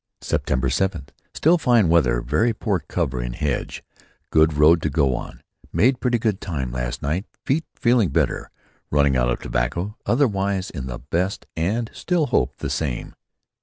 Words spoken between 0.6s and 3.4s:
seventh: Still fine weather. Very poor cover in a